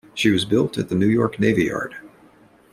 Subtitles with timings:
[0.15, 1.95] She was built at the New York Navy Yard.